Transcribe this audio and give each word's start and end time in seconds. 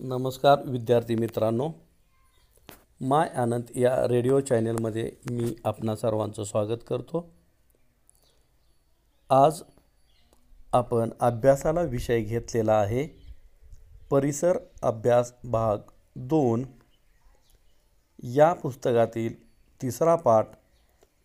नमस्कार 0.00 0.58
विद्यार्थी 0.64 1.14
मित्रांनो. 1.14 1.70
माय 3.00 3.28
आनंद 3.28 3.62
या 3.76 4.08
रेडिओ 4.08 4.40
चॅनलमध्ये 4.40 5.12
मी 5.30 5.56
आपणा 5.64 5.96
सर्वांचं 5.96 6.44
स्वागत 6.44 6.78
करतो. 6.88 7.34
आज 9.30 9.62
आपण 10.72 11.10
अभ्यासाला 11.20 11.82
विषय 11.82 12.20
घेतलेला 12.20 12.72
आहे. 12.72 13.08
परिसर 14.10 14.58
अभ्यास 14.82 15.32
भाग 15.44 15.78
दोन. 16.16 16.66
या 18.22 18.52
पुस्तकातील 18.52 19.48
तिसरा 19.82 20.16
पाठ 20.16 20.48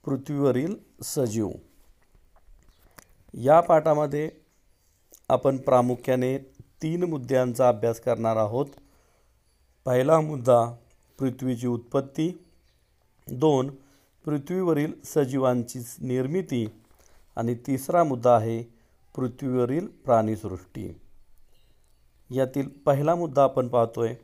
पृथ्वीवरील 0.05 0.75
सजीव. 1.03 1.50
या 3.33 3.59
पाठामध्ये 3.59 4.31
आपण 5.30 5.58
प्रामुख्याने 5.58 6.50
तीन 6.84 7.04
मुद्द्यांचा 7.04 7.70
अभ्यास 7.70 8.00
करणार 8.00 8.36
आहोत. 8.36 8.66
पहिला 9.86 10.20
मुद्दा 10.20 10.76
पृथ्वीची 11.20 11.68
उत्पत्ती. 11.68 12.46
दोन 13.32 13.76
पृथ्वीवरील 14.26 14.94
सजीवांची 15.06 15.80
निर्मिती. 16.02 16.68
आणि 17.36 17.56
तिसरा 17.56 18.04
मुद्दा 18.04 18.36
आहे 18.36 18.64
पृथ्वीवरील 19.16 19.88
प्राणीसृष्टी. 19.88 21.02
यातील 22.30 22.70
पहिला 22.70 23.16
मुद्दा 23.16 23.44
आपण 23.44 23.68
पाहतोय 23.68 24.16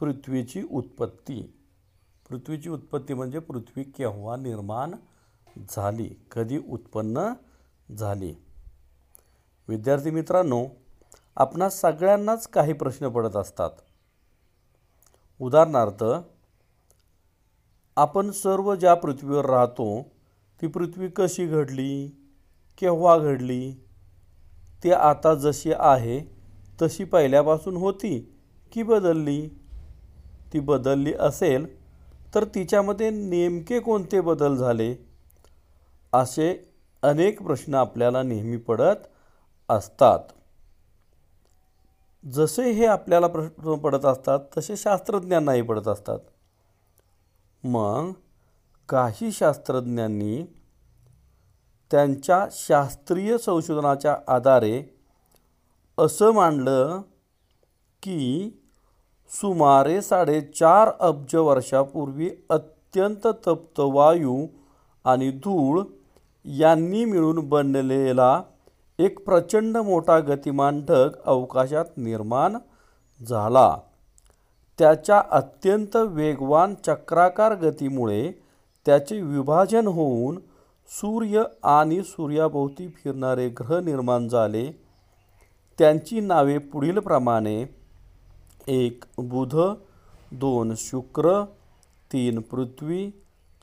पृथ्वीची 0.00 0.62
उत्पत्ती. 0.70 1.52
पृथ्वीची 2.30 2.68
उत्पत्ती 2.68 3.14
म्हणजे 3.14 3.38
पृथ्वी 3.38 3.84
केव्हा 3.84 4.36
निर्माण 4.36 4.94
झाली 5.70 6.10
कधी 6.32 6.58
उत्पन्न 6.58 7.32
झाली? 7.98 8.34
विद्यार्थी 9.68 10.10
मित्रांनो 10.10 10.66
आपणा 11.36 11.68
सगळ्यांनाच 11.68 12.46
काही 12.46 12.72
प्रश्न 12.72 13.08
पडत 13.08 13.36
असतात. 13.36 13.70
उदाहरणार्थ 15.40 16.04
आपण 17.96 18.30
सर्व 18.30 18.74
ज्या 18.74 18.94
पृथ्वीवर 18.94 19.46
राहतो 19.46 20.02
ती 20.62 20.66
पृथ्वी 20.66 21.08
कशी 21.08 21.46
घडली 21.46 22.08
केव्हा 22.78 23.18
घडली 23.18 23.72
ते 24.84 24.90
आता 24.90 25.34
जशी 25.34 25.72
आहे 25.78 26.20
तशी 26.82 27.04
पहिल्यापासून 27.04 27.76
होती 27.76 28.18
की 28.72 28.82
बदलली? 28.82 29.48
ती 30.52 30.60
बदलली 30.60 31.14
असेल 31.14 31.66
तर 32.34 32.44
तिच्यामध्ये 32.44 33.10
नेमके 33.10 33.80
कोणते 33.80 34.20
बदल 34.20 34.56
झाले? 34.56 34.94
असे 36.12 36.72
अनेक 37.02 37.42
प्रश्न 37.42 37.74
आपल्याला 37.74 38.22
नेहमी 38.22 38.56
पडत 38.56 39.06
असतात. 39.68 40.20
जसे 42.32 42.70
हे 42.70 42.86
आपल्याला 42.86 43.26
प्रश्न 43.26 43.74
पडत 43.74 44.04
असतात 44.04 44.40
तसे 44.58 44.76
शास्त्रज्ञांनाही 44.76 45.62
पडत 45.62 45.88
असतात. 45.88 46.18
मग 47.64 48.12
काही 48.88 49.32
शास्त्रज्ञांनी 49.32 50.42
त्यांच्या 51.90 52.46
शास्त्रीय 52.52 53.38
संशोधनाच्या 53.38 54.16
आधारे 54.28 54.82
असं 55.98 56.30
मांडलं 56.30 57.00
की 58.02 58.50
सुमारे 59.30 60.02
साडेचार 60.02 60.90
अब्ज 61.00 61.36
वर्षापूर्वी 61.36 62.30
अत्यंत 62.50 63.26
तप्त 63.26 63.80
वायू 63.80 64.46
आणि 65.04 65.30
धूळ 65.30 65.82
यांनी 66.44 67.04
मिळून 67.04 67.48
बनलेला 67.48 68.42
एक 68.98 69.24
प्रचंड 69.24 69.76
मोठा 69.76 70.18
गतिमान 70.18 70.80
ढग 70.88 71.08
अवकाशात 71.24 71.84
निर्माण 71.96 72.56
झाला. 73.20 73.78
त्याच्या 74.78 75.22
अत्यंत 75.30 75.96
वेगवान 75.96 76.74
चक्राकार 76.86 77.54
गतीमुळे 77.54 78.32
त्याचे 78.86 79.20
विभाजन 79.20 79.86
होऊन 79.86 80.38
सूर्य 80.88 81.42
आणि 81.62 82.02
सूर्याभोवती 82.02 82.88
फिरणारे 82.88 83.48
ग्रह 83.48 83.80
निर्माण 83.80 84.28
झाले. 84.28 84.66
त्यांची 85.78 86.20
नावे 86.20 86.58
पुढीलप्रमाणे 86.58 87.64
एक 88.68 89.04
बुध 89.18 89.56
दोन 90.32 90.74
शुक्र 90.76 91.44
तीन 92.12 92.40
पृथ्वी 92.40 93.10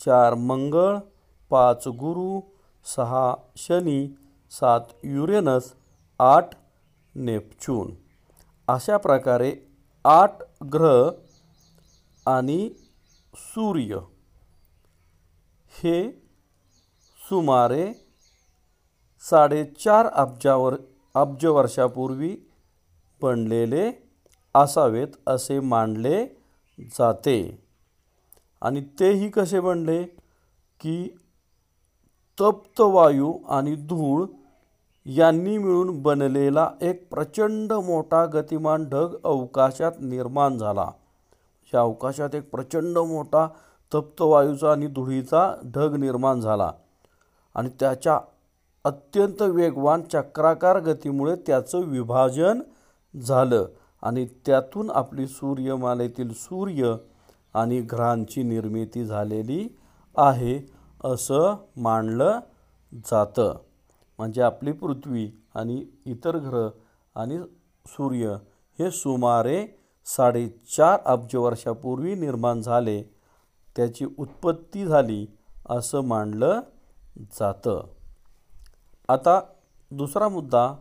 चार 0.05 0.33
मंगळ 0.33 0.97
पाच 1.49 1.87
गुरु 1.87 2.39
सहा 2.85 3.33
शनी 3.55 4.15
सात 4.59 4.79
युरेनस 5.03 5.73
आठ 6.19 6.49
नेपच्यून. 7.15 7.95
अशा 8.67 8.97
प्रकारे 8.97 9.55
आठ 10.03 10.31
ग्रह 10.73 11.09
आणि 12.25 12.69
सूर्य 13.35 13.99
हे 15.69 16.11
सुमारे 17.29 17.93
साडेचार 19.29 20.05
अब्जावर 20.05 20.75
अब्ज 21.13 21.45
वर्षापूर्वी 21.45 22.37
बनलेले 23.21 23.91
असावेत 24.53 25.07
असे 25.27 25.59
मानले 25.59 26.25
जाते. 26.79 27.63
आणि 28.61 28.81
तेही 28.99 29.29
कसे 29.29 29.59
बनले? 29.59 30.03
की 30.79 31.09
तप्त 32.41 32.81
वायू 32.81 33.37
आणि 33.49 33.75
धूळ 33.75 34.25
यांनी 35.05 35.57
मिळून 35.57 36.01
बनलेला 36.01 36.69
एक 36.81 37.07
प्रचंड 37.09 37.73
मोठा 37.73 38.25
गतिमान 38.25 38.85
ढग 38.89 39.15
अवकाशात 39.23 39.91
निर्माण 39.99 40.57
झाला. 40.57 40.89
या 41.73 41.79
अवकाशात 41.81 42.35
एक 42.35 42.49
प्रचंड 42.51 42.97
मोठा 42.97 43.47
तप्त 43.91 44.21
वायूचा 44.21 44.71
आणि 44.71 44.87
धुळीचा 44.87 45.53
ढग 45.65 45.95
निर्माण 45.95 46.39
झाला 46.39 46.71
आणि 47.55 47.69
त्याच्या 47.79 48.19
अत्यंत 48.85 49.41
वेगवान 49.41 50.01
चक्राकार 50.03 50.79
गतीमुळे 50.79 51.35
त्याचं 51.47 51.81
विभाजन 51.81 52.61
झालं 53.13 53.65
आणि 54.03 54.25
त्यातून 54.45 54.89
आपली 54.91 55.27
सूर्यमालेतील 55.27 56.33
सूर्य 56.33 56.95
आणि 57.53 57.79
ग्रहांची 57.81 58.43
निर्मिती 58.43 59.05
झालेली 59.05 59.67
आहे 60.17 60.59
असं 61.03 61.55
मानलं 61.77 62.39
जातं. 62.91 63.53
म्हणजे 64.23 64.41
आपली 64.41 64.71
पृथ्वी 64.71 65.31
आणि 65.55 65.85
इतर 66.05 66.37
ग्रह 66.37 66.69
आणि 67.15 67.39
सूर्य 67.85 68.35
हे 68.79 68.91
सुमारे 68.91 69.67
साडेचार 70.05 70.99
अब्ज 71.05 71.35
वर्षापूर्वी 71.35 72.15
निर्माण 72.15 72.61
झाले. 72.61 73.03
त्याची 73.75 74.05
उत्पत्ती 74.17 74.85
झाली 74.85 75.27
असं 75.69 76.01
मानलं 76.01 76.61
जातं. 77.17 77.87
आता 79.09 79.41
दुसरा 79.91 80.29
मुद्दा 80.29 80.73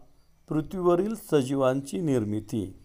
पृथ्वीवरील 0.49 1.15
सजीवांची 1.15 2.01
निर्मिती. 2.01 2.79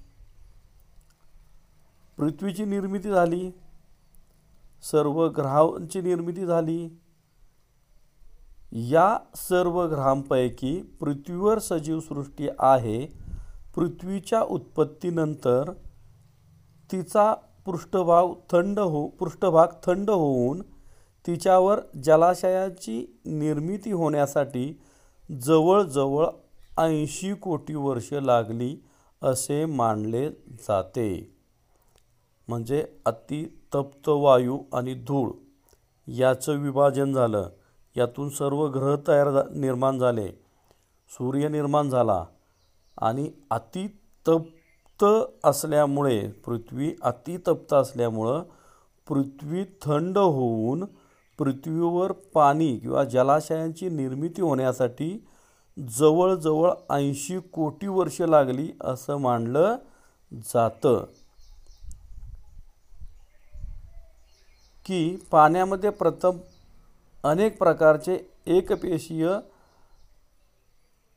पृथ्वीची 2.17 2.65
निर्मिती 2.65 3.09
झाली. 3.09 3.51
सर्व 4.81 5.27
ग्रहांची 5.27 6.01
निर्मिती 6.01 6.45
झाली. 6.45 6.99
या 8.79 9.17
सर्व 9.35 9.85
ग्रहांपैकी 9.87 10.81
पृथ्वीवर 10.99 11.59
सजीवसृष्टी 11.59 12.47
आहे. 12.59 13.05
पृथ्वीच्या 13.75 14.41
उत्पत्तीनंतर 14.41 15.71
तिचा 16.91 17.33
पृष्ठभाग 17.65 18.27
थंड 18.51 18.79
हो 18.79 19.07
पृष्ठभाग 19.07 19.67
थंड 19.85 20.09
होऊन 20.09 20.61
तिच्यावर 21.27 21.79
जलाशयाची 22.03 23.21
निर्मिती 23.25 23.91
होण्यासाठी 23.91 24.79
जवळजवळ 25.41 26.27
ऐंशी 26.77 27.33
कोटी 27.33 27.75
वर्ष 27.75 28.13
लागली 28.13 28.77
असे 29.21 29.65
मानले 29.65 30.29
जाते. 30.67 31.35
म्हणजे 32.47 32.85
अति 33.05 33.45
तप्त 33.75 34.09
वायू 34.09 34.59
आणि 34.73 34.93
धूळ 34.93 35.31
याचं 36.07 36.57
विभाजन 36.57 37.13
झालं. 37.13 37.49
यातून 37.97 38.29
सर्व 38.29 38.67
ग्रह 38.67 38.95
तयार 39.07 39.31
झा 39.31 39.41
निर्माण 39.55 39.99
झाले. 39.99 40.27
सूर्य 41.09 41.47
निर्माण 41.47 41.89
झाला 41.89 42.25
आणि 43.01 43.31
अतितप्त 43.51 45.05
असल्यामुळे 45.43 46.27
पृथ्वी 46.27 46.95
अतितप्त 47.01 47.73
असल्यामुळं 47.73 48.43
पृथ्वी 49.07 49.63
थंड 49.63 50.17
होऊन 50.17 50.85
पृथ्वीवर 51.37 52.11
पाणी 52.11 52.77
किंवा 52.77 53.03
जलाशयांची 53.03 53.89
निर्मिती 53.89 54.41
होण्यासाठी 54.41 55.27
जवळजवळ 55.89 56.71
ऐंशी 56.89 57.39
कोटी 57.39 57.87
वर्ष 57.87 58.21
लागली 58.21 58.71
असं 58.81 59.17
मानलं 59.17 59.75
जातं. 60.33 61.03
की 64.85 65.15
पाण्यामध्ये 65.31 65.89
प्रथम 65.89 66.37
अनेक 67.23 67.57
प्रकारचे 67.57 68.19
एकपेशीय 68.47 69.29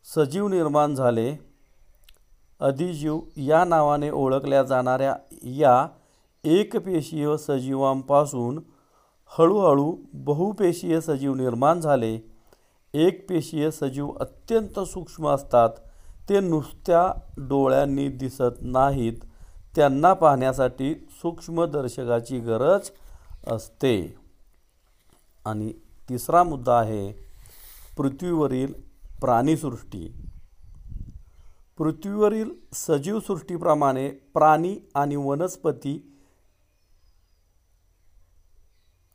सजीव 0.05 0.49
निर्माण 0.49 0.95
झाले. 0.95 1.51
अधिजीव 2.61 3.21
या 3.37 3.65
नावाने 3.65 4.11
ओळखल्या 4.11 4.63
जाणाऱ्या 4.63 5.17
या 5.43 5.89
एकपेशीय 6.45 7.37
सजीवांपासून 7.37 8.61
हळूहळू 9.27 9.97
बहुपेशीय 10.13 11.01
सजीव 11.01 11.35
निर्माण 11.35 11.81
झाले. 11.81 12.19
एकपेशीय 12.95 13.71
सजीव 13.71 14.11
अत्यंत 14.21 14.81
सूक्ष्म 14.81 15.29
असतात. 15.29 15.71
ते 16.29 16.41
नुसत्या 16.41 17.13
डोळ्यांनी 17.37 18.09
दिसत 18.09 18.61
नाहीत. 18.61 19.13
त्यांना 19.77 20.13
पाहण्यासाठी 20.13 20.95
सूक्ष्मदर्शकाची 20.95 22.39
गरज 22.39 22.91
असते. 23.47 24.15
आणि 25.45 25.73
तिसरा 26.11 26.43
मुद्दा 26.43 26.81
आहे 26.81 27.13
पृथ्वीवरील 27.97 28.73
प्राणीसृष्टी. 29.21 30.23
पृथ्वीवरील 31.79 32.51
सजीवसृष्टीप्रमाणे 32.73 34.09
प्राणी 34.09 34.77
आणि 34.95 35.17
वनस्पती 35.17 36.19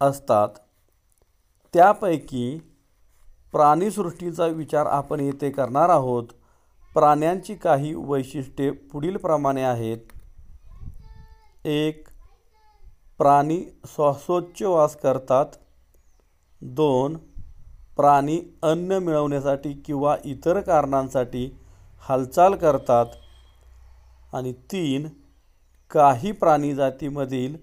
असतात. 0.01 0.49
त्यापैकी 1.73 2.59
प्राणीसृष्टीचा 3.51 4.45
विचार 4.45 4.85
आपण 4.85 5.19
येथे 5.19 5.49
करणार 5.49 5.89
आहोत. 5.89 6.23
प्राण्यांची 6.93 7.55
काही 7.55 7.93
वैशिष्ट्ये 7.95 8.71
पुढीलप्रमाणे 8.71 9.61
आहेत. 9.61 9.97
एक 11.65 12.07
प्राणी 13.17 13.63
श्वासोच्छवास 13.85 14.95
करतात. 14.95 15.45
दोन 16.67 17.17
प्राणी 17.95 18.41
अन्न 18.61 18.91
मिळवण्यासाठी 18.91 19.73
किंवा 19.73 20.17
इतर 20.25 20.61
कारणांसाठी 20.61 21.57
हालचाल 21.99 22.55
करतात. 22.55 23.05
आणि 24.33 24.53
तीन 24.53 25.07
काही 25.91 26.31
प्राणी 26.31 26.75
जातीमधील 26.75 27.55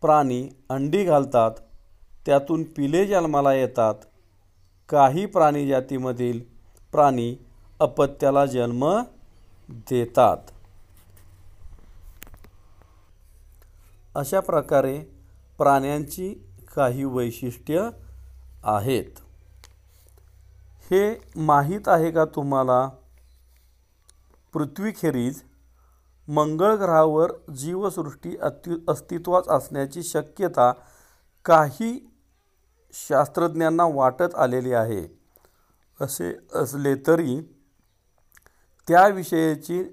प्राणी 0.00 0.48
अंडी 0.68 1.04
घालतात. 1.04 1.50
त्यातून 2.26 2.62
पिले 2.62 3.06
जन्माला 3.06 3.54
येतात. 3.54 3.94
काही 4.88 5.26
प्राणी 5.26 5.68
जातीमधील 5.68 6.40
प्राणी 6.92 7.36
अपत्याला 7.80 8.46
जन्म 8.46 9.02
देतात. 9.70 10.36
अशा 14.14 14.40
प्रकारे 14.40 14.98
प्राण्यांची 15.58 16.49
काही 16.76 17.04
वैशिष्ट्य 17.04 17.90
आहेत. 18.64 19.18
हे 20.90 21.20
माहीत 21.36 21.80
आहे 21.86 22.10
का 22.10 22.24
तुम्हाला? 22.24 22.88
पृथ्वीखेरीज 24.52 25.42
मंगळ 26.28 26.74
ग्रहावर 26.74 27.32
जीवसृष्टी 27.56 28.36
अत्यु 28.36 28.78
अस्तित्वात 28.88 29.42
असण्याची 29.48 30.02
शक्यता 30.02 30.72
काही 31.44 32.10
शास्त्रज्ञांना 32.92 33.84
वाटत 33.84 34.34
आलेली 34.36 34.72
आहे. 34.72 35.18
असे 36.00 36.36
असले 36.54 36.94
तरी 36.94 37.40
त्याविषयीची 38.88 39.84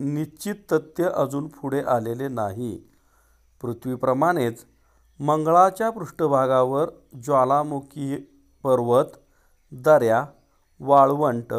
निश्चित 0.00 0.54
तथ्य 0.72 1.04
अजून 1.04 1.48
पुढे 1.48 1.80
आलेले 1.80 2.28
नाही. 2.28 2.88
पृथ्वीप्रमाणेच 3.62 4.64
मंगळाच्या 5.20 5.90
पृष्ठभागावर 5.90 6.90
ज्वालामुखी 7.24 8.16
पर्वत 8.62 9.04
दऱ्या 9.72 10.24
वाळवंट 10.80 11.54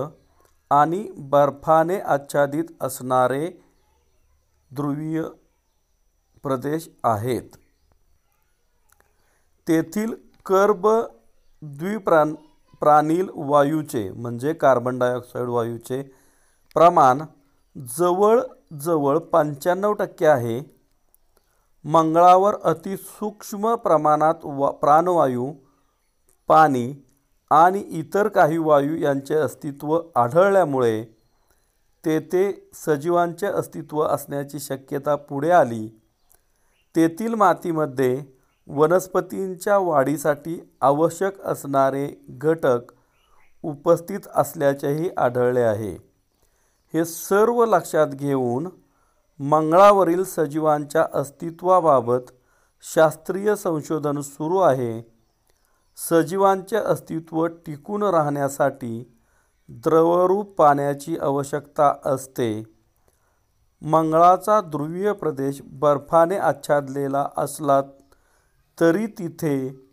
आणि 0.71 1.11
बर्फाने 1.17 1.99
आच्छादित 1.99 2.63
असणारे 2.81 3.51
ध्रुवीय 4.75 5.23
प्रदेश 6.43 6.89
आहेत. 7.03 7.57
तेथील 9.67 10.13
कर्ब 10.45 10.87
द्विप्राण 11.61 12.33
प्राणील 12.79 13.27
वायूचे 13.35 14.09
म्हणजे 14.11 14.53
कार्बन 14.53 14.99
डायऑक्साईड 14.99 15.47
वायूचे 15.47 16.01
प्रमाण 16.73 17.21
जवळजवळ 17.97 19.17
पंच्याण्णव 19.17 19.93
टक्के 19.93 20.25
आहे. 20.25 20.80
मंगळावर 21.85 22.55
अतिसूक्ष्म 22.63 23.75
प्रमाणात 23.75 24.35
वा 24.43 24.71
प्राणवायू 24.71 25.53
पाणी 26.47 26.93
आणि 27.51 27.79
इतर 27.79 28.27
काही 28.27 28.57
वायू 28.57 28.95
यांचे 28.95 29.35
अस्तित्व 29.35 30.01
आढळल्यामुळे 30.15 31.03
तेथे 32.05 32.69
सजीवांचे 32.73 33.47
अस्तित्व 33.47 34.01
असण्याची 34.01 34.59
शक्यता 34.59 35.15
पुढे 35.15 35.49
आली. 35.51 35.87
तेथील 36.95 37.33
मातीमध्ये 37.33 38.23
वनस्पतींच्या 38.67 39.77
वाढीसाठी 39.77 40.71
आवश्यक 40.81 41.41
असणारे 41.41 42.07
घटक 42.29 42.91
उपस्थित 43.63 44.19
असल्याचेही 44.35 45.09
आढळले 45.17 45.61
आहे. 45.61 45.93
हे 46.93 47.05
सर्व 47.05 47.65
लक्षात 47.65 48.07
घेऊन 48.07 48.69
मंगळावरील 49.41 50.23
सजीवांच्या 50.23 51.05
अस्तित्वाबाबत 51.13 52.31
शास्त्रीय 52.81 53.55
संशोधन 53.55 54.21
सुरू 54.21 54.57
आहे. 54.57 55.15
सजीवांचे 55.97 56.75
अस्तित्व 56.75 57.47
टिकून 57.47 58.03
राहण्यासाठी 58.03 59.17
द्रवरूप 59.69 60.55
पाण्याची 60.55 61.17
आवश्यकता 61.17 61.93
असते. 62.05 62.63
मंगळाचा 63.81 64.61
ध्रुवीय 64.61 65.13
प्रदेश 65.13 65.61
बर्फाने 65.65 66.37
आच्छादलेला 66.37 67.29
असला 67.37 67.81
तरी 68.79 69.07
तिथे 69.07 69.85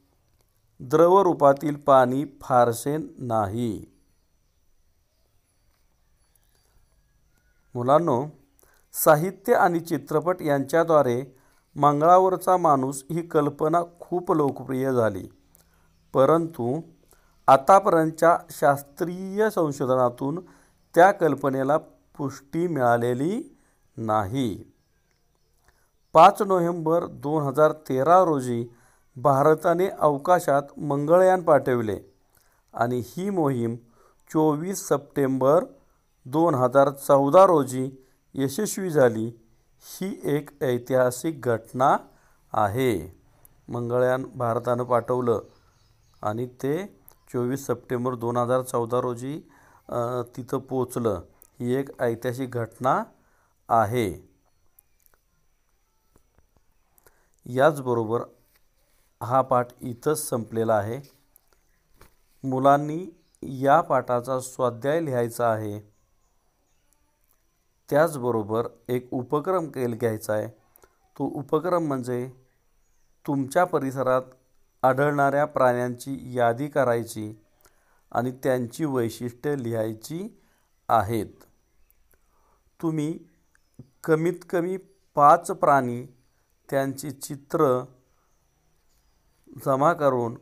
द्रवरूपातील 0.80 1.76
पाणी 1.76 2.24
फारसे 2.40 2.96
नाही. 3.18 3.84
मुलांनो 7.74 8.26
साहित्य 8.92 9.54
आणि 9.54 9.80
चित्रपट 9.80 10.42
यांच्याद्वारे 10.42 11.36
मंगळावरचा 11.76 12.56
माणूस 12.56 13.04
ही 13.10 13.22
कल्पना 13.22 13.82
खूप 14.00 14.32
लोकप्रिय 14.32 14.92
झाली. 14.92 15.28
परंतु 16.14 16.80
आतापर्यंतच्या 17.48 18.38
शास्त्रीय 18.50 19.50
संशोधनातून 19.50 20.40
त्या 20.94 21.10
कल्पनेला 21.10 21.76
पुष्टी 22.18 22.66
मिळालेली 22.66 23.56
नाही. 23.96 24.64
पाच 26.14 26.42
नोव्हेंबर 26.42 27.06
दोन 27.06 27.42
हजार 27.42 27.72
तेरा 27.72 28.24
रोजी 28.24 28.66
भारताने 29.16 29.88
अवकाशात 29.88 30.78
मंगळयान 30.78 31.42
पाठविले 31.42 31.98
आणि 32.74 33.02
ही 33.06 33.30
मोहीम 33.30 33.76
चोवीस 34.32 34.88
सप्टेंबर 34.88 35.64
दोन 36.26 36.54
हजार 36.54 36.90
चौदा 36.90 37.46
रोजी 37.46 38.04
यशस्वी 38.34 38.90
झाली 38.90 39.26
ही 39.84 40.08
एक 40.34 40.50
ऐतिहासिक 40.62 41.40
घटना 41.42 41.96
आहे. 42.52 42.92
मंगळयान 43.68 44.24
भारतानं 44.36 44.84
पाठवलं 44.84 45.40
आणि 46.22 46.46
ते 46.62 46.74
चोवीस 47.32 47.66
सप्टेंबर 47.66 48.14
दोन 48.16 48.36
हजार 48.36 48.62
चौदा 48.62 49.00
रोजी 49.00 49.38
तिथं 50.36 50.58
पोचलं 50.68 51.20
ही 51.60 51.74
एक 51.74 51.90
ऐतिहासिक 52.00 52.50
घटना 52.52 53.02
आहे. 53.68 54.08
याचबरोबर 57.46 58.22
हा 59.20 59.40
पाठ 59.42 59.72
इथंच 59.80 60.18
संपलेला 60.28 60.74
आहे. 60.74 61.00
मुलांनी 62.44 62.98
या 63.42 63.80
पाठाचा 63.80 64.38
स्वाध्याय 64.40 65.00
लिहायचा 65.00 65.48
आहे. 65.52 65.78
त्याचबरोबर 67.90 68.66
एक 68.88 69.08
उपक्रम 69.12 69.66
केल 69.66 69.94
घ्यायचा 69.94 70.32
आहे. 70.32 70.48
तो 71.18 71.24
उपक्रम 71.24 71.86
म्हणजे 71.86 72.32
तुमच्या 73.26 73.64
परिसरात 73.64 74.22
आढळणाऱ्या 74.82 75.44
प्राण्यांची 75.44 76.36
यादी 76.36 76.68
करायची 76.68 77.32
आणि 78.12 78.30
त्यांची 78.32 78.84
वैशिष्ट्ये 78.84 79.62
लिहायची 79.62 80.40
आहेत. 80.88 81.44
तुम्ही 82.82 83.18
कमीत 84.04 84.44
कमी 84.50 84.76
पाच 85.14 85.50
प्राणी 85.50 86.04
त्यांची 86.70 87.10
चित्र 87.10 87.84
जमा 89.66 89.92
करून 89.92 90.34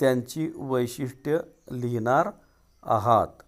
त्यांची 0.00 0.50
वैशिष्ट्य 0.56 1.38
लिहिणार 1.72 2.30
आहात. 2.82 3.42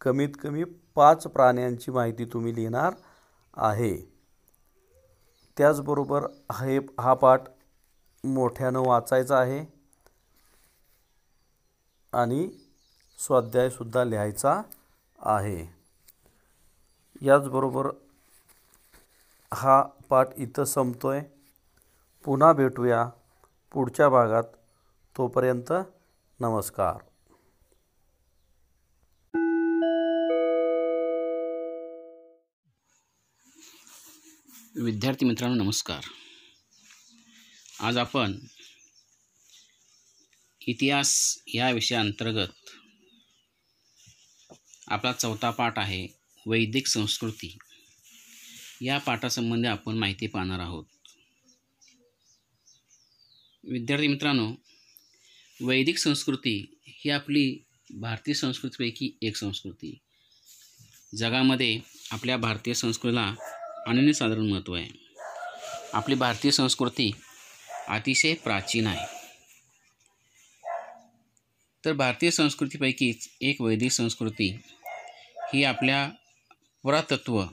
कमीत 0.00 0.28
कमी 0.42 0.64
पाच 0.96 1.26
प्राण्यांची 1.26 1.90
माहिती 1.90 2.24
तुम्ही 2.24 2.54
लिहिणार 2.54 2.94
आहे. 3.56 3.96
त्याचबरोबर 5.56 6.26
हे 6.60 6.78
हा 7.00 7.14
पाठ 7.14 7.42
मोठ्यानं 8.24 8.82
वाचायचा 8.86 9.38
आहे 9.38 9.64
आणि 12.12 12.48
स्वाध्यायसुद्धा 13.18 14.04
लिहायचा 14.04 14.62
आहे. 15.18 15.64
याचबरोबर 17.22 17.90
हा 19.54 19.82
पाठ 20.08 20.28
इथं 20.36 20.64
संपतो 20.64 21.08
आहे 21.08 21.22
पुन्हा 22.24 22.52
भेटूया 22.52 23.08
पुढच्या 23.72 24.08
भागात. 24.08 24.44
तोपर्यंत 25.16 25.72
नमस्कार. 26.40 27.05
विद्यार्थी 34.82 35.26
मित्रांनो 35.26 35.64
नमस्कार. 35.64 36.00
आज 37.80 37.96
आपण 37.96 38.38
इतिहास 40.66 41.38
या 41.54 41.70
विषयाअंतर्गत 41.70 42.48
आपला 44.88 45.12
चौथा 45.12 45.50
पाठ 45.50 45.78
आहे 45.78 46.08
वैदिक 46.46 46.86
संस्कृती. 46.86 47.58
या 48.80 48.98
पाठासंबंधी 48.98 49.68
आपण 49.68 49.98
माहिती 49.98 50.26
पाहणार 50.26 50.58
आहोत. 50.58 50.84
विद्यार्थी 53.64 54.06
मित्रांनो 54.06 54.54
वैदिक 55.60 55.98
संस्कृती 55.98 56.74
ही 56.86 57.10
आपली 57.10 57.64
भारतीय 57.90 58.34
संस्कृतीपैकी 58.34 59.18
एक 59.22 59.36
संस्कृती. 59.36 59.98
जगामध्ये 61.16 61.80
आपल्या 62.10 62.36
भारतीय 62.36 62.74
संस्कृतीला 62.74 63.34
अनन्यसाधारण 63.86 64.50
महत्त्व 64.50 64.74
आहे. 64.74 64.86
आपली 65.92 66.14
भारतीय 66.14 66.50
संस्कृती 66.50 67.12
अतिशय 67.88 68.34
प्राचीन 68.34 68.86
आहे. 68.86 69.16
तर 71.84 71.92
भारतीय 71.92 72.30
संस्कृतीपैकीच 72.30 73.28
एक 73.40 73.60
वैदिक 73.60 73.92
संस्कृती 73.92 74.60
ही 75.54 75.64
आपल्या 75.64 76.10
पुरातत्व 76.82 77.44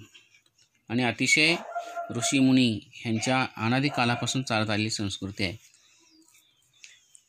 आणि 0.90 1.04
अतिशय 1.04 1.56
ऋषीमुनी 2.16 2.80
ह्यांच्या 2.94 3.48
अनादी 3.58 3.90
कालापासून 3.90 4.44
चालत 4.44 4.70
आलेली 4.70 4.90
संस्कृती 4.90 5.44
आहे. 5.44 5.58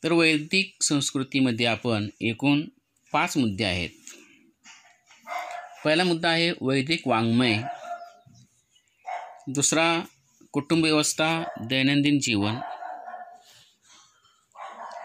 तर 0.03 0.11
वैदिक 0.11 0.83
संस्कृतीमध्ये 0.83 1.65
आपण 1.65 2.09
एकूण 2.21 2.61
पाच 3.11 3.37
मुद्दे 3.37 3.63
आहेत. 3.63 3.89
पहिला 5.85 6.03
मुद्दा 6.03 6.29
आहे 6.29 6.51
वैदिक 6.61 7.07
वाङ्मय. 7.07 7.61
दुसरा 9.47 10.03
कुटुंब 10.53 10.83
व्यवस्था 10.83 11.27
दैनंदिन 11.61 12.19
जीवन. 12.19 12.55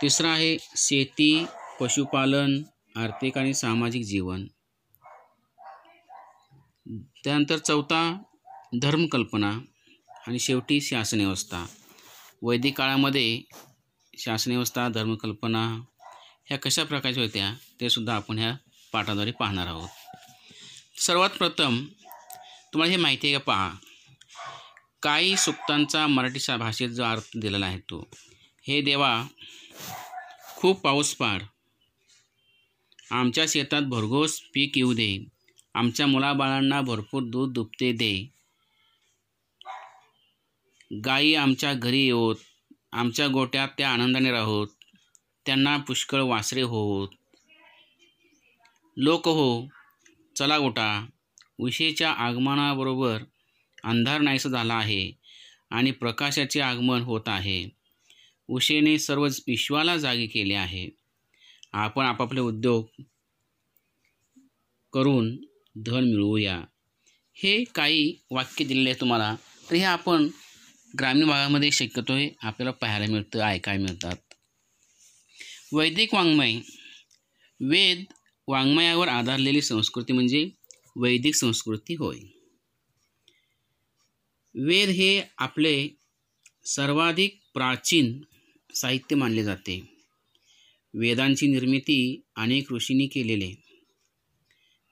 तिसरा 0.00 0.28
आहे 0.28 0.56
शेती 0.76 1.46
पशुपालन 1.80 2.62
आर्थिक 2.96 3.38
आणि 3.38 3.52
सामाजिक 3.54 4.04
जीवन. 4.04 4.46
त्यानंतर 7.24 7.58
चौथा 7.58 8.02
धर्मकल्पना 8.82 9.50
आणि 10.26 10.38
शेवटी 10.38 10.80
शासनव्यवस्था 10.80 11.64
वैदिक 12.42 12.76
काळामध्ये 12.78 13.42
शासनव्यवस्था 14.18 14.88
धर्मकल्पना 14.88 15.66
ह्या 16.46 16.58
कशा 16.58 16.84
प्रकारच्या 16.84 17.22
होत्या 17.22 17.52
ते 17.80 17.90
सुद्धा 17.90 18.14
आपण 18.14 18.38
ह्या 18.38 18.56
पाठाद्वारे 18.92 19.30
पाहणार 19.30 19.66
आहोत. 19.66 19.88
सर्वात 21.00 21.30
प्रथम 21.30 21.84
तुम्हाला 22.72 22.90
हे 22.90 22.96
माहिती 22.96 23.26
आहे 23.28 23.38
का 23.38 23.44
पहा 23.44 23.70
काही 25.02 25.36
सुक्तांचा 25.36 26.06
मराठी 26.06 26.56
भाषेत 26.56 26.88
जो 26.88 27.02
अर्थ 27.04 27.30
दिलेला 27.36 27.66
आहे 27.66 27.78
तो 27.80 28.02
हे 28.68 28.80
देवा 28.80 29.22
खूप 30.56 30.80
पाऊस 30.80 31.14
पाड. 31.14 31.42
आमच्या 33.10 33.44
शेतात 33.48 33.82
भरघोस 33.82 34.40
पीक 34.54 34.76
येऊ 34.76 34.92
दे. 34.92 35.24
आमच्या 35.74 36.06
मुलाबाळांना 36.06 36.80
भरपूर 36.80 37.22
दूध 37.22 37.52
दुभते 37.52 37.92
दे. 37.92 38.12
गायी 41.04 41.34
आमच्या 41.34 41.72
घरी 41.74 42.04
येऊत 42.04 42.36
आमच्या 42.92 43.26
गोट्यात 43.28 43.68
त्या 43.78 43.90
आनंदाने 43.90 44.30
राहोत. 44.30 44.68
त्यांना 45.46 45.76
पुष्कळ 45.76 46.22
वासरे 46.22 46.62
होत 46.62 47.08
लोक 48.96 49.28
हो 49.28 49.66
चला 50.36 50.58
गोटा. 50.58 51.06
उशेच्या 51.58 52.10
आगमनाबरोबर 52.12 53.22
अंधार 53.84 54.20
नाहीसा 54.20 54.48
झाला 54.48 54.74
आहे 54.74 55.12
आणि 55.70 55.90
प्रकाशाचे 55.90 56.60
आगमन 56.60 57.00
होत 57.00 57.20
आहे. 57.26 57.68
उशेने 58.48 58.98
सर्व 58.98 59.24
विश्वाला 59.24 59.96
जागे 59.96 60.26
केले 60.26 60.54
आहे. 60.54 60.88
आपण 61.72 62.04
आपापले 62.04 62.40
उद्योग 62.40 63.02
करून 64.92 65.36
धन 65.86 66.04
मिळवूया. 66.04 66.64
हे 67.34 67.64
काही 67.64 68.16
वाक्य 68.30 68.64
दिलेले 68.64 68.90
आहे 68.90 69.00
तुम्हाला. 69.00 69.36
तर 69.70 69.74
हे 69.74 69.84
आपण 69.84 70.28
ग्रामीण 70.98 71.26
भागामध्ये 71.26 71.70
शक्यतो 71.70 72.14
हे 72.14 72.30
आपल्याला 72.42 72.70
पाहायला 72.70 73.12
मिळतं 73.12 73.40
ऐकायला 73.40 73.82
मिळतात. 73.82 74.16
वैदिक 75.72 76.14
वाङ्मय. 76.14 76.54
वेद 77.60 78.04
वाङ्मयावर 78.48 79.08
आधारलेली 79.08 79.62
संस्कृती 79.62 80.12
म्हणजे 80.12 80.50
वैदिक 80.96 81.34
संस्कृती 81.34 81.94
होय. 81.94 82.18
वेद 84.54 84.88
हे 84.88 85.22
आपले 85.38 85.88
सर्वाधिक 86.64 87.40
प्राचीन 87.54 88.20
साहित्य 88.74 89.16
मानले 89.16 89.44
जाते. 89.44 89.80
वेदांची 90.94 91.46
निर्मिती 91.46 92.20
अनेक 92.36 92.72
ऋषींनी 92.72 93.06
केलेले 93.06 93.52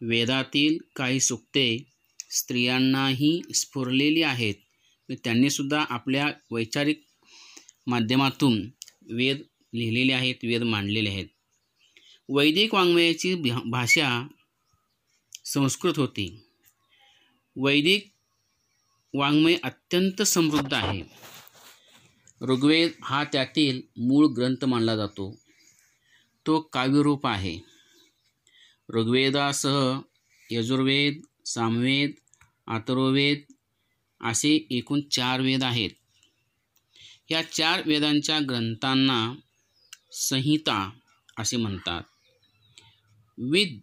वेदातील 0.00 0.78
काही 0.96 1.20
सुक्ते 1.20 1.84
स्त्रियांनाही 2.30 3.40
स्फुरलेली 3.54 4.22
आहेत. 4.22 4.54
त्यांनीसुद्धा 5.24 5.84
आपल्या 5.88 6.30
वैचारिक 6.50 7.00
माध्यमातून 7.86 8.60
वेद 9.10 9.42
लिहिलेले 9.74 10.12
आहेत 10.12 10.34
वेद 10.42 10.62
मांडलेले 10.62 11.08
आहेत. 11.08 11.26
वैदिक 12.28 12.74
वाङ्मयाची 12.74 13.34
भाषा 13.70 14.28
संस्कृत 15.44 15.94
होती. 15.96 16.28
वैदिक 17.56 18.06
वाङ्मय 19.14 19.56
अत्यंत 19.62 20.22
समृद्ध 20.22 20.74
आहे. 20.74 21.02
ऋग्वेद 22.40 22.90
हा 23.02 23.24
त्यातील 23.24 23.82
मूळ 23.96 24.26
ग्रंथ 24.26 24.64
मानला 24.64 24.96
जातो. 24.96 25.38
तो 26.46 26.60
काव्यरूप 26.60 27.26
आहे. 27.26 27.58
ऋग्वेदासह 28.94 29.98
यजुर्वेद 30.50 31.20
सामवेद 31.46 32.10
अथर्ववेद 32.66 33.42
असे 34.20 34.66
एकूण 34.70 35.00
चार 35.00 35.40
वेद 35.40 35.62
आहेत. 35.62 35.90
या 37.30 37.52
चार 37.52 37.82
वेदांच्या 37.86 38.38
ग्रंथांना 38.38 39.34
संहिता 40.12 40.90
असे 41.38 41.56
म्हणतात. 41.56 42.02
विद 43.38 43.80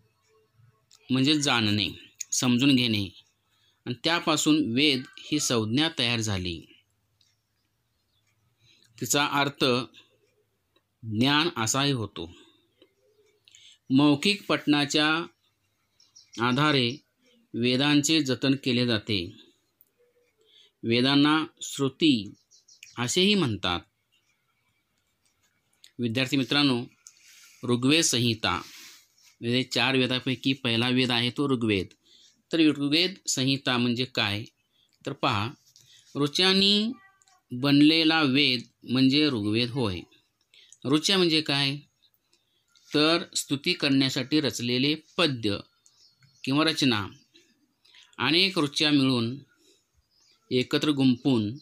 म्हणजे 1.10 1.42
जाणणे 1.42 1.90
समजून 2.32 2.76
घेणे 2.76 3.25
आणि 3.86 3.96
त्यापासून 4.04 4.74
वेद 4.74 5.04
ही 5.18 5.40
संज्ञा 5.40 5.90
तयार 6.00 6.20
झाली. 6.20 6.66
तिचा 9.02 9.26
अर्थ 9.26 9.66
ज्ञान 11.04 11.50
असाही 11.58 11.92
होतो. 11.92 12.32
मौखिक 13.90 14.46
पठणाच्या 14.48 15.08
आधारे 16.48 17.04
वेदांचे 17.54 18.24
जतन 18.24 18.56
केले 18.64 18.86
जाते. 18.86 19.34
वेदांना 20.84 21.46
श्रुती 21.62 22.34
असेही 22.98 23.36
म्हणतात. 23.36 23.80
विद्यार्थी 26.00 26.38
मित्रांनो 26.38 26.86
ऋग्वेद 27.64 28.04
संहिता 28.04 28.62
म्हणजे 29.42 29.64
चार 29.64 29.96
वेदापैकी 29.96 30.54
पहिला 30.54 30.90
वेद 30.90 31.12
आहे 31.12 31.30
तो 31.30 31.50
ऋग्वेद. 31.50 31.88
तर 32.56 32.60
ऋग्वेद 32.60 33.14
संहिता 33.28 33.78
म्हणजे 33.78 34.06
काय? 34.06 34.44
तर 35.06 35.14
पहा 35.14 35.52
ऋचांनी 36.16 36.92
बनलेला 37.52 38.22
वेद 38.22 38.62
म्हणजे 38.84 39.28
ऋग्वेद 39.28 39.70
होय. 39.70 40.00
ऋचा 40.86 41.18
म्हणजे 41.18 41.42
काय? 41.42 41.78
तर 42.94 43.24
स्तुती 43.36 43.74
करण्यासाठी 43.74 44.42
रचलेले 44.42 44.96
पद्य 45.18 45.58
किंवा 46.44 46.66
रचना. 46.66 47.08
अनेक 48.18 48.60
रुच्या 48.60 48.92
मिळून 48.92 49.38
एकत्र 50.52 50.90
गुंपून 50.90 51.58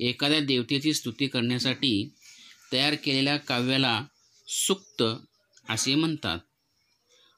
एखाद्या 0.00 0.40
देवतेची 0.40 0.94
स्तुती 0.94 1.26
करण्यासाठी 1.26 2.14
तयार 2.72 2.94
केलेल्या 2.94 3.36
काव्याला 3.36 4.06
सुक्त 4.48 5.02
असे 5.68 5.94
म्हणतात. 5.94 6.38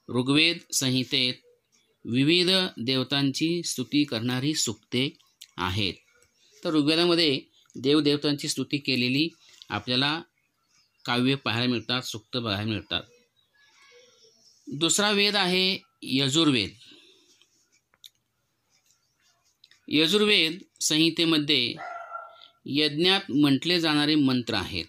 ऋग्वेद 0.09 0.57
संहितेत 0.73 1.33
विविध 2.05 2.49
देवतांची 2.77 3.63
स्तुती 3.63 4.03
करणारी 4.03 4.53
सुक्ते 4.53 5.17
आहेत. 5.57 5.93
तर 6.63 6.69
ऋग्वेदामध्ये 6.69 7.41
देवदेवतांची 7.75 8.47
स्तुती 8.47 8.77
केलेली 8.77 9.29
आपल्याला 9.69 10.21
काव्य 11.05 11.35
पाहायला 11.35 11.71
मिळतात 11.71 12.01
सुक्त 12.01 12.37
पाहायला 12.37 12.69
मिळतात. 12.69 13.03
दुसरा 14.67 15.11
वेद 15.11 15.35
आहे 15.35 15.83
यजुर्वेद. 16.01 16.69
यजुर्वेद 19.87 20.59
संहितेमध्ये 20.81 21.73
यज्ञात 22.65 23.21
म्हटले 23.29 23.79
जाणारे 23.79 24.15
मंत्र 24.15 24.53
आहेत. 24.53 24.85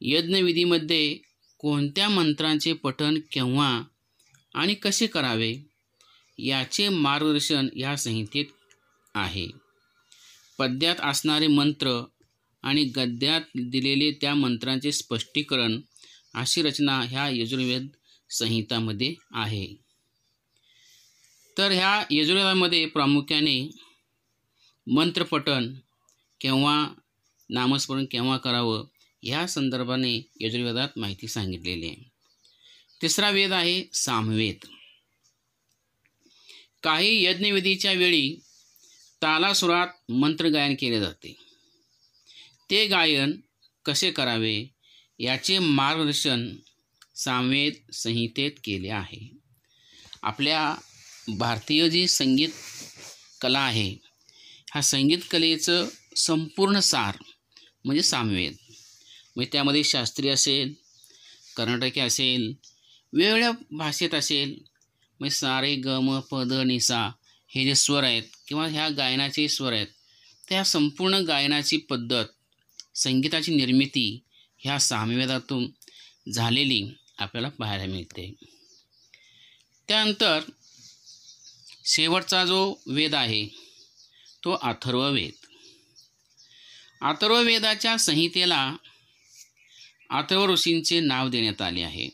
यज्ञविधीमध्ये 0.00 1.18
कोणत्या 1.58 2.08
मंत्रांचे 2.08 2.72
पठण 2.72 3.18
केव्हा 3.32 3.82
आणि 4.54 4.74
कसे 4.74 5.06
करावे? 5.06 5.56
याचे 6.38 6.88
मार्गदर्शन 6.88 7.68
या 7.76 7.96
संहितेत 7.96 8.44
आहे. 9.14 9.48
पद्यात 10.58 10.96
असणारे 10.98 11.46
मंत्र 11.46 12.04
आणि 12.62 12.84
गद्यात 12.84 13.40
दिलेले 13.54 14.12
त्या 14.12 14.34
मंत्रांचे 14.34 14.92
स्पष्टीकरण 14.92 15.80
अशी 16.34 16.62
रचना 16.62 17.00
ह्या 17.00 17.28
यजुर्वेद 17.28 17.88
संहितामध्ये 18.30 19.14
आहे. 19.30 19.66
तर 21.58 21.70
ह्या 21.70 22.04
यजुर्वेदामध्ये 22.10 22.86
प्रामुख्याने 22.86 23.70
मंत्रपठण 24.86 25.74
केव्हा 26.40 26.88
नामस्मरण 27.50 28.04
केव्हा 28.04 28.36
करावं 28.36 28.84
ह्या 29.22 29.46
संदर्भाने 29.46 30.30
यजुर्वेदात 30.40 30.88
माहिती 30.96 31.28
सांगितलेली 31.28 31.88
आहे. 31.88 32.13
तिसरा 33.02 33.30
वेद 33.30 33.52
आहे 33.52 33.84
सामवेद. 33.92 34.66
काही 36.82 37.24
यज्ञविधीच्या 37.24 37.92
वेळी 37.92 38.36
तालासुरात 39.22 40.10
मंत्र 40.10 40.48
गायन 40.48 40.74
केले 40.74 41.00
जाते. 41.00 41.36
ते 42.70 42.86
गायन 42.86 43.36
कसे 43.84 44.10
करावे 44.10 44.64
याचे 45.18 45.58
मार्गदर्शन 45.58 46.56
सामवेद 47.16 47.74
संहितेत 47.92 48.52
केले 48.64 48.88
आहे. 48.88 49.30
आपल्या 50.22 50.74
भारतीय 51.28 51.88
जी 51.90 52.08
संगीत 52.08 52.48
कला 53.40 53.60
आहे 53.60 53.88
ह्या 54.72 54.82
संगीत 54.82 55.18
कलेचं 55.30 55.88
संपूर्ण 56.16 56.78
सार 56.80 57.16
म्हणजे 57.84 58.02
सामवेद. 58.02 58.54
म्हणजे 59.36 59.52
त्यामध्ये 59.52 59.84
शास्त्रीय 59.84 60.30
असेल 60.30 60.74
कर्नाटकी 61.56 62.00
असेल 62.00 62.52
वेगळ्या 63.14 63.50
भाषेत 63.70 64.14
असेल 64.14 64.54
म्हणजे 65.20 65.36
सारे 65.36 65.74
ग 65.76 65.98
म 66.02 66.18
प 66.20 66.42
द 66.42 66.52
निसा 66.52 67.10
हे 67.50 67.64
जे 67.64 67.74
स्वर 67.74 68.04
आहेत 68.04 68.22
किंवा 68.48 68.66
ह्या 68.66 68.88
गायनाचे 68.88 69.48
स्वर 69.48 69.72
आहेत 69.72 69.86
त्या 70.48 70.64
संपूर्ण 70.64 71.14
गायनाची 71.14 71.76
पद्धत 71.76 72.24
संगीताची 72.94 73.54
निर्मिती 73.54 74.22
ह्या 74.58 74.78
सामवेदातून 74.78 75.70
झालेली 76.32 76.82
आपल्याला 77.18 77.48
पाहायला 77.48 77.86
मिळते. 77.86 78.32
त्यानंतर 79.88 80.40
शेवटचा 81.84 82.44
जो 82.44 82.82
वेद 82.86 83.14
आहे 83.14 83.46
तो 84.44 84.52
अथर्ववेद 84.62 85.46
अथर्ववेदाच्या 87.00 87.96
संहितेला 87.98 88.76
अथर्व 90.10 90.44
ऋषींचे 90.46 91.00
नाव 91.00 91.28
देण्यात 91.28 91.62
आले 91.62 91.82
आहे. 91.82 92.08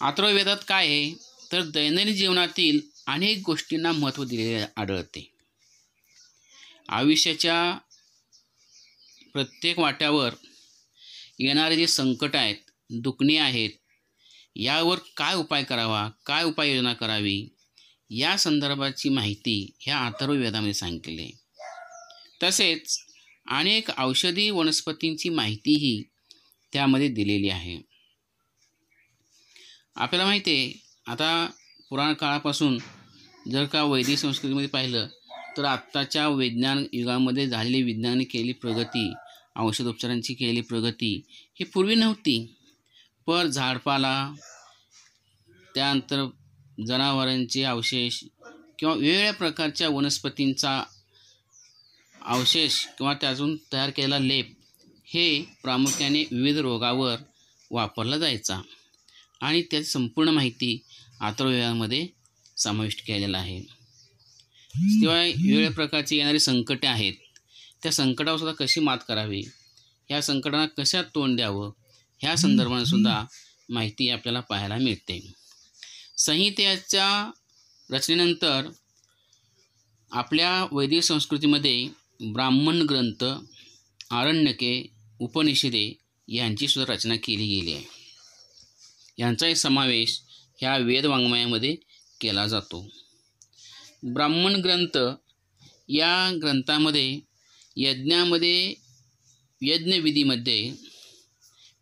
अथर्ववेदात 0.00 0.56
काय 0.68 0.86
आहे? 0.86 1.14
तर 1.52 1.62
दैनंदिन 1.62 2.14
जीवनातील 2.14 2.80
अनेक 3.06 3.42
गोष्टींना 3.46 3.92
महत्त्व 3.92 4.24
दिलेले 4.24 4.64
आढळते. 4.76 5.30
आयुष्याच्या 6.88 7.78
प्रत्येक 9.32 9.78
वाट्यावर 9.78 10.34
येणारे 11.38 11.76
जे 11.76 11.86
संकट 11.86 12.36
आहेत 12.36 12.56
दुखणे 12.90 13.36
आहेत 13.36 13.70
यावर 14.56 14.98
काय 15.16 15.34
उपाय 15.34 15.64
करावा 15.64 16.10
काय 16.26 16.44
उपाययोजना 16.44 16.92
करावी 16.92 17.48
या 18.10 18.36
संदर्भाची 18.36 19.08
माहिती 19.08 19.72
ह्या 19.80 19.98
अथर्ववेदामध्ये 19.98 20.74
सांगितली 20.74 21.22
आहे. 21.22 21.32
तसेच 22.42 22.98
अनेक 23.46 23.88
औषधी 23.98 24.50
वनस्पतींची 24.50 25.28
माहितीही 25.28 26.02
त्यामध्ये 26.72 27.08
दिलेली 27.08 27.48
आहे. 27.48 27.89
आपल्याला 29.96 30.26
माहिती 30.26 30.50
आहे 30.50 30.72
आता 31.06 31.46
पुराण 31.90 32.14
काळापासून 32.14 32.78
जर 33.50 33.64
का 33.64 33.82
वैदिक 33.82 34.18
संस्कृतीमध्ये 34.18 34.68
पाहिलं 34.68 35.06
तर 35.56 35.64
आत्ताच्या 35.64 36.28
विज्ञान 36.28 36.84
युगामध्ये 36.92 37.48
झालेली 37.48 37.82
विज्ञानाने 37.82 38.24
केलेली 38.24 38.52
प्रगती 38.52 39.12
औषधोपचारांची 39.56 40.34
केलेली 40.34 40.60
प्रगती 40.60 41.22
ही 41.60 41.64
पूर्वी 41.64 41.94
नव्हती. 41.94 42.56
पर 43.26 43.46
झाडपाला 43.46 44.34
त्यानंतर 45.74 46.24
जनावरांचे 46.86 47.62
अवशेष 47.62 48.22
किंवा 48.78 48.94
वेगवेगळ्या 48.94 49.32
प्रकारच्या 49.32 49.88
वनस्पतींचा 49.88 50.82
अवशेष 52.22 52.84
किंवा 52.98 53.14
त्यातून 53.14 53.56
तयार 53.72 53.90
केलेला 53.90 54.18
लेप 54.18 54.52
हे 55.04 55.42
प्रामुख्याने 55.62 56.24
विविध 56.30 56.58
रोगावर 56.58 57.16
वापरला 57.70 58.18
जायचा. 58.18 58.60
आणि 59.40 59.62
त्याची 59.62 59.90
संपूर्ण 59.90 60.28
माहिती 60.28 60.82
आतरवेळामध्ये 61.20 62.08
समाविष्ट 62.56 63.06
केलेला 63.06 63.38
आहे. 63.38 63.62
शिवाय 64.74 65.30
वेगवेगळ्या 65.30 65.70
प्रकारची 65.70 66.16
येणारी 66.16 66.40
संकटे 66.40 66.86
आहेत. 66.86 67.12
त्या 67.82 67.92
संकटावर 67.92 68.38
सुद्धा 68.38 68.64
कशी 68.64 68.80
मात 68.80 68.98
करावी? 69.08 69.42
ह्या 70.08 70.22
संकटांना 70.22 70.66
कशा 70.66 71.02
तोंड 71.02 71.36
द्यावं? 71.36 71.70
ह्या 72.18 72.36
संदर्भाने 72.36 72.86
सुद्धा 72.86 73.24
माहिती 73.68 74.08
आपल्याला 74.08 74.40
पाहायला 74.40 74.76
मिळते. 74.76 75.32
संहितेच्या 76.18 77.30
रचनेनंतर 77.90 78.70
आपल्या 80.12 80.66
वैदिक 80.72 81.02
संस्कृतीमध्ये 81.02 81.88
ब्राह्मण 82.20 82.82
ग्रंथ 82.82 83.24
आरण्यके 84.10 84.90
उपनिषदे 85.18 85.98
यांची 86.28 86.68
सुद्धा 86.68 86.92
रचना 86.92 87.16
केली 87.16 87.46
गेली 87.46 87.72
आहे. 87.72 87.99
यांचाही 89.20 89.56
समावेश 89.56 90.22
ह्या 90.60 90.76
वेदवाङ्मयामध्ये 90.76 91.76
केला 92.20 92.46
जातो. 92.46 92.88
ब्राह्मण 94.02 94.54
ग्रंथ 94.54 94.98
या 95.88 96.38
ग्रंथामध्ये 96.42 97.20
यज्ञामध्ये 97.76 98.74
यज्ञविधीमध्ये 99.62 100.72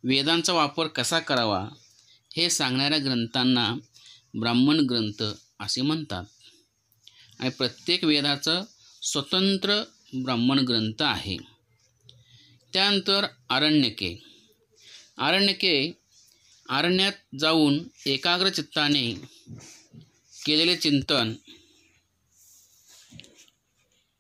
वेदांचा 0.05 0.53
वापर 0.53 0.87
कसा 0.87 1.19
करावा 1.19 1.69
हे 2.37 2.51
सांगणाऱ्या 2.51 2.99
ग्रंथांना 2.99 3.75
ब्राह्मण 4.35 4.81
ग्रंथ 4.81 5.23
असे 5.61 5.83
म्हणतात. 5.83 6.25
आणि 7.39 7.51
प्रत्येक 7.51 8.05
वेदाचं 8.05 8.65
स्वतंत्र 9.03 9.85
ब्राह्मण 10.15 10.59
ग्रंथ 10.59 11.03
आहे. 11.03 11.37
त्यानंतर 12.73 13.27
आरण्यके. 13.51 14.23
आरण्यके 15.19 15.98
आरण्यात 16.69 17.13
जाऊन 17.41 17.79
एकाग्र 18.07 18.49
चित्ताने 18.49 19.15
केलेले 20.47 20.77
चिंतन 20.77 21.33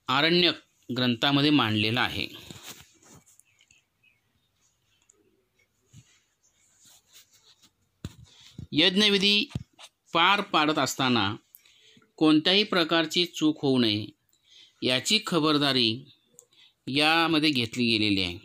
आरण्यक 0.08 0.54
ग्रंथामध्ये 0.96 1.50
मांडलेलं 1.50 2.00
आहे. 2.00 2.26
यज्ञविधी 8.72 9.48
पार 10.12 10.40
पाडत 10.40 10.78
असताना 10.78 11.36
कोणत्याही 12.16 12.64
प्रकारची 12.64 13.24
चूक 13.24 13.62
होऊ 13.62 13.78
नये 13.78 14.06
याची 14.82 15.20
खबरदारी 15.26 16.04
यामध्ये 16.88 17.50
घेतली 17.50 17.84
गेलेली 17.84 18.22
आहे. 18.22 18.38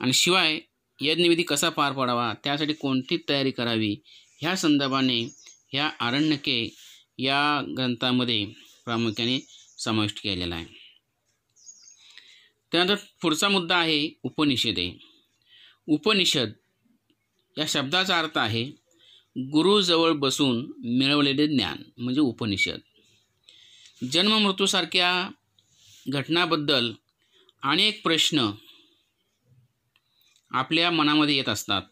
आणि 0.00 0.12
शिवाय 0.12 0.60
यज्ञविधी 1.00 1.42
कसा 1.42 1.68
पार 1.68 1.92
पाडावा 1.92 2.34
त्यासाठी 2.44 2.72
कोणती 2.72 3.16
तयारी 3.28 3.50
करावी? 3.50 3.96
ह्या 4.40 4.56
संदर्भाने 4.56 5.22
ह्या 5.72 5.90
आरण्यके 6.00 6.74
या 7.18 7.64
ग्रंथामध्ये 7.76 8.46
प्रामुख्याने 8.84 9.46
समाविष्ट 9.78 10.22
केलेला 10.22 10.54
आहे. 10.54 10.66
त्यानंतर 12.72 12.94
पुढचा 13.22 13.48
मुद्दा 13.48 13.76
आहे 13.76 14.10
उपनिषदे. 14.22 14.98
उपनिषद 15.88 16.50
या 17.58 17.64
शब्दाचा 17.68 18.18
अर्थ 18.18 18.38
आहे 18.38 18.64
गुरुजवळ 19.38 20.12
बसून 20.12 20.72
मिळवलेले 20.78 21.46
ज्ञान 21.46 21.76
म्हणजे 21.98 22.20
उपनिषद. 22.20 22.78
जन्म 24.12 24.38
मृत्यूसारख्या 24.38 25.30
घटनाबद्दल 26.08 26.92
अनेक 27.62 28.02
प्रश्न 28.02 28.50
आपल्या 30.56 30.90
मनामध्ये 30.90 31.36
येत 31.36 31.48
असतात. 31.48 31.82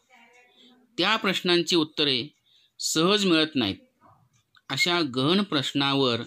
त्या 0.99 1.17
प्रश्नांची 1.17 1.77
उत्तरे 1.77 2.29
सहज 2.79 3.27
मिळत 3.27 3.47
नाहीत. 3.55 3.77
अशा 4.69 5.01
गहन 5.15 5.43
प्रश्नावर 5.43 6.21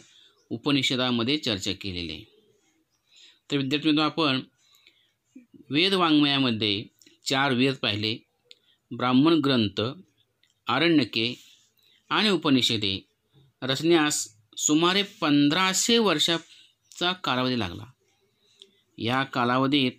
उपनिषदामध्ये 0.49 1.37
चर्चा 1.37 1.71
केलेली 1.71 2.11
आहे. 2.11 2.23
तर 3.51 3.57
विद्यार्थी 3.57 3.89
मित्र 3.89 4.03
आपण 4.03 4.41
वेदवाङ्मयामध्ये 5.69 6.85
चार 7.25 7.53
वेद 7.53 7.75
पाहिले. 7.75 8.17
ब्राह्मण 8.91 9.33
ग्रंथ 9.33 9.81
आरण्यके 10.67 11.35
आणि 12.09 12.29
उपनिषदे. 12.29 13.05
रचण्यास 13.61 14.35
सुमारे 14.57 15.03
पंधराशे 15.03 15.97
वर्षाचा 15.97 17.13
कालावधी 17.13 17.59
लागला. 17.59 17.83
या 18.97 19.23
कालावधीत 19.23 19.91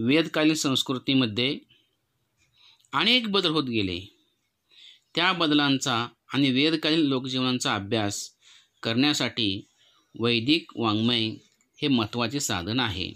वेदकालीन 0.00 0.54
संस्कृतीमध्ये 0.54 1.58
अनेक 2.92 3.28
बदल 3.28 3.50
होत 3.50 3.64
गेले. 3.64 4.00
त्या 5.14 5.32
बदलांचा 5.32 6.06
आणि 6.34 6.50
वेदकालीन 6.50 7.00
लोकजीवनांचा 7.00 7.74
अभ्यास 7.74 8.30
करण्यासाठी 8.82 9.66
वैदिक 10.18 10.70
वाङ्मय 10.76 11.28
हे 11.82 11.88
महत्त्वाचे 11.88 12.40
साधन 12.40 12.80
आहे. 12.80 13.12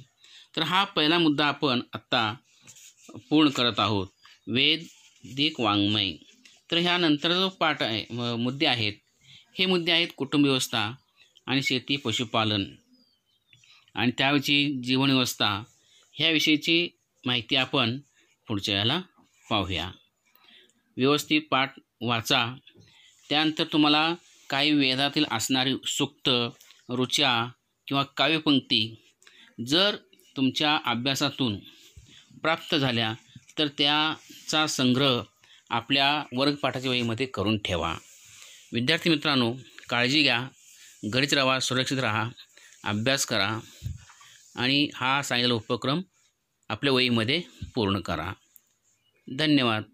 तर 0.57 0.63
हा 0.63 0.85
पहिला 0.85 1.19
मुद्दा 1.19 1.47
आपण 1.47 1.81
आत्ता 1.93 2.35
पूर्ण 3.31 3.49
करत 3.49 3.79
आहोत. 3.79 4.07
वैदिक 4.47 5.61
वाङ्मय. 5.61 6.13
तर 6.71 6.77
ह्यानंतर 6.77 7.33
जो 7.33 7.49
पाठ 7.49 7.83
आहे 7.83 8.05
मुद्दे 8.37 8.67
आहेत 8.67 8.93
हे 9.59 9.67
मुद्दे 9.67 9.93
आहेत 9.93 10.09
कुटुंब 10.17 10.45
व्यवस्था 10.45 10.93
आणि 11.47 11.63
शेती 11.63 11.97
पशुपालन. 11.97 12.65
आणि 13.95 14.13
त्यावेळची 14.19 14.81
जीवनव्यवस्था 14.85 15.63
ह्याविषयीची 16.19 16.89
माहिती 17.27 17.57
आपण 17.57 17.99
पुढच्या 18.49 18.75
वेळेला 18.75 19.01
पाहूया. 19.51 19.91
व्यवस्थित 20.97 21.43
पाठ 21.51 21.75
वाचा. 22.01 22.55
त्यानंतर 23.29 23.65
तुम्हाला 23.65 24.15
काही 24.51 24.73
वेदातील 24.73 25.25
असणारी 25.31 25.75
सुक्त 25.87 26.29
रुचा 26.89 27.47
किंवा 27.87 28.03
काव्यपंक्ती 28.03 29.13
जर 29.67 29.97
तुमच्या 30.37 30.79
अभ्यासातून 30.85 31.59
प्राप्त 32.43 32.75
झाल्या 32.75 33.15
तर 33.59 33.67
त्याचा 33.67 34.67
संग्रह 34.67 35.23
आपल्या 35.71 36.25
वर्गपाठाच्या 36.37 36.91
वहीमध्ये 36.91 37.27
करून 37.27 37.59
ठेवा. 37.59 37.97
विद्यार्थी 38.73 39.11
मित्रांनो 39.11 39.55
काळजी 39.89 40.23
घ्या. 40.23 40.49
घरीच 41.05 41.35
राहा 41.35 41.61
सुरक्षित 41.61 41.99
राहा. 41.99 42.31
अभ्यास 42.85 43.27
करा. 43.27 43.59
आणि 44.57 44.89
हा 44.95 45.23
सांगितलेला 45.23 45.55
उपक्रम 45.55 46.01
आपल्या 46.71 46.93
वहीमध्ये 46.93 47.43
पूर्ण 47.75 48.01
करा. 48.01 48.33
धन्यवाद. 49.29 49.94